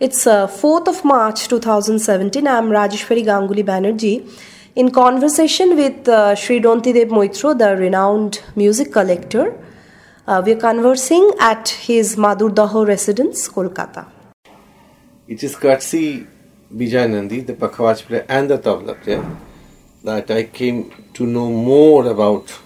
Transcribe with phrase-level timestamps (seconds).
[0.00, 2.46] It's uh, 4th of March 2017.
[2.46, 4.30] I'm Rajeswary Ganguly Banerjee
[4.76, 9.60] in conversation with uh, Sri Rantideb Maitra, the renowned music collector.
[10.24, 14.06] Uh, we are conversing at his Madurdaho residence, Kolkata.
[15.26, 16.24] It is courtesy
[16.72, 19.28] Bijoy Nandi, the Pakhawaj player and the tabla player,
[20.04, 22.56] that I came to know more about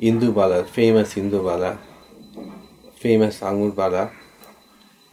[0.00, 1.76] Indubala, famous Indubala,
[2.94, 4.12] famous Angurbala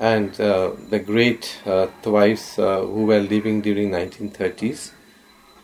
[0.04, 4.92] and uh, the great uh, uh, who were living during 1930s,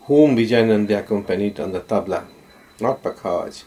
[0.03, 2.25] whom Bijoy Nandi accompanied on the tabla,
[2.79, 3.65] not Pakhawaj.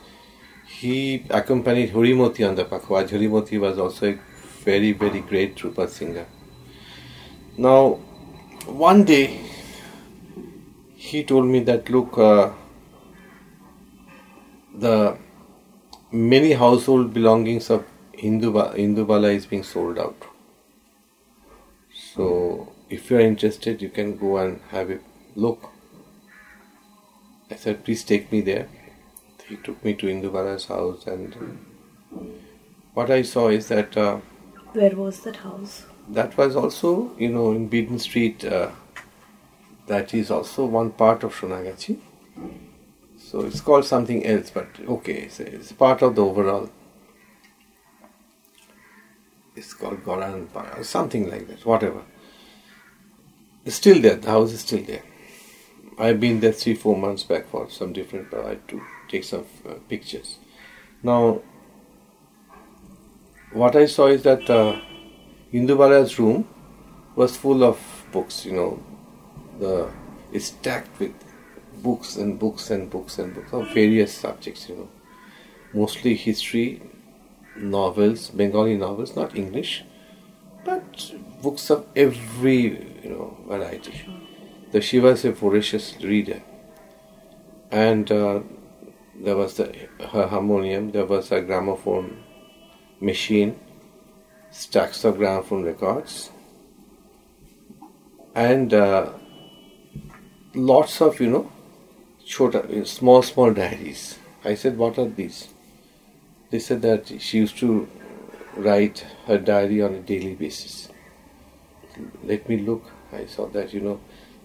[0.66, 3.10] He accompanied Horimoti on the Pakhawaj.
[3.10, 4.18] Horimoti was also a
[4.64, 6.24] very, very great Dhrupad singer.
[7.58, 7.98] Now,
[8.64, 9.40] one day,
[10.96, 12.50] he told me that, look, uh,
[14.74, 15.18] the
[16.10, 20.31] many household belongings of Hindu, Indubala is being sold out
[22.14, 24.98] so if you are interested, you can go and have a
[25.34, 25.70] look.
[27.50, 28.68] I said, please take me there.
[29.46, 31.58] He took me to Indubala's house, and
[32.94, 33.96] what I saw is that.
[33.96, 34.20] Uh,
[34.72, 35.84] Where was that house?
[36.08, 38.44] That was also, you know, in Beadon Street.
[38.44, 38.70] Uh,
[39.86, 41.98] that is also one part of Sonagachi.
[43.18, 46.70] So it's called something else, but okay, it's, it's part of the overall
[49.54, 52.02] it's called or something like that, whatever.
[53.64, 55.02] It's still there, the house is still there.
[55.98, 59.74] I've been there three, four months back for some different, I to take some uh,
[59.88, 60.38] pictures.
[61.02, 61.42] Now,
[63.52, 64.80] what I saw is that uh,
[65.52, 66.48] Indubala's room
[67.14, 67.78] was full of
[68.10, 68.82] books, you know,
[69.58, 69.90] the
[70.32, 71.12] it's stacked with
[71.82, 74.88] books and books and books and books of various subjects, you know,
[75.74, 76.80] mostly history,
[77.56, 79.84] novels, Bengali novels, not English,
[80.64, 82.62] but books of every
[83.02, 84.00] you know variety.
[84.70, 86.42] The Shiva is a voracious reader,
[87.70, 88.40] and uh,
[89.14, 89.74] there was the,
[90.12, 92.22] her harmonium, there was a gramophone
[93.00, 93.58] machine,
[94.50, 96.30] stacks of gramophone records,
[98.34, 99.12] and uh,
[100.54, 101.52] lots of you know
[102.24, 102.54] short,
[102.86, 104.18] small small diaries.
[104.44, 105.48] I said, what are these?
[106.52, 107.88] They said that she used to
[108.54, 110.90] write her diary on a daily basis.
[112.22, 112.84] Let me look.
[113.10, 114.00] I saw that, you know,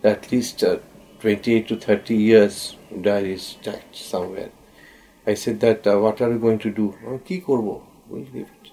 [0.06, 0.78] at least uh,
[1.20, 4.52] 28 to 30 years diary is stacked somewhere.
[5.26, 6.98] I said that, uh, what are you going to do?
[7.06, 7.84] Oh, ki korbo.
[8.08, 8.72] We'll leave it.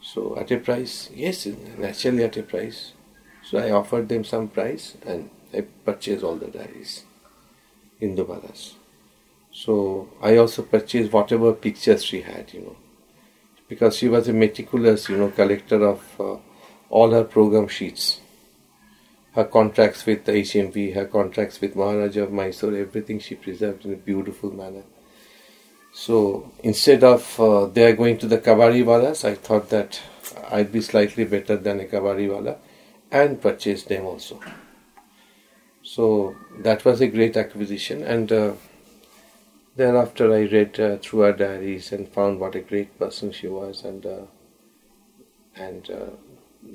[0.00, 1.46] So at a price, yes,
[1.78, 2.92] naturally at a price.
[3.42, 7.02] So I offered them some price and I purchased all the diaries
[8.00, 8.74] in the Balas.
[9.52, 12.76] So I also purchased whatever pictures she had, you know,
[13.68, 16.36] because she was a meticulous, you know, collector of uh,
[16.88, 18.20] all her program sheets,
[19.34, 23.92] her contracts with the HMV, her contracts with Maharaja of Mysore, everything she preserved in
[23.92, 24.84] a beautiful manner.
[25.92, 30.00] So instead of uh, they are going to the kabari walas, I thought that
[30.48, 32.58] I'd be slightly better than a kabari wala
[33.10, 34.38] and purchased them also.
[35.82, 38.30] So that was a great acquisition and.
[38.30, 38.52] Uh,
[39.74, 43.84] Thereafter, I read uh, through her diaries and found what a great person she was,
[43.84, 44.26] and uh,
[45.56, 46.10] and uh,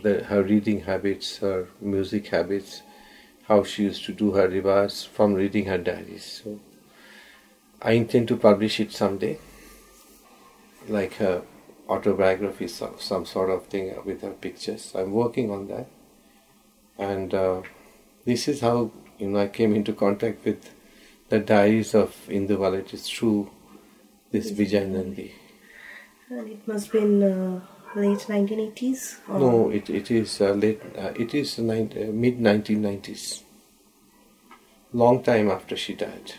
[0.03, 2.81] the, her reading habits, her music habits,
[3.47, 6.41] how she used to do her riyaz from reading her diaries.
[6.43, 6.59] So,
[7.81, 9.39] I intend to publish it someday,
[10.87, 11.43] like her
[11.89, 14.91] autobiography, some, some sort of thing with her pictures.
[14.95, 15.87] I'm working on that,
[16.97, 17.61] and uh,
[18.25, 20.69] this is how you know I came into contact with
[21.29, 22.79] the diaries of Indubala.
[22.79, 23.49] It is through
[24.31, 25.33] this Bijoy Nandi.
[26.29, 27.61] And it must be in uh,
[27.95, 29.19] late 1980s?
[29.29, 29.39] Or?
[29.39, 33.43] No, it, it is uh, late, uh, it is uh, mid 1990s.
[34.93, 36.33] Long time after she died.